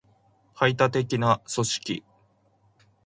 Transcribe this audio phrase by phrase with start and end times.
[0.55, 2.03] 排他的な組織